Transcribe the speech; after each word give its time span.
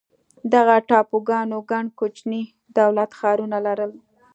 دغه 0.53 0.75
ټاپوګانو 0.89 1.57
ګڼ 1.71 1.85
کوچني 1.99 2.41
دولت 2.77 3.11
ښارونه 3.19 3.57
لرل. 3.65 3.91